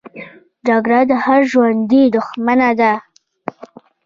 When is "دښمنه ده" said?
2.15-2.93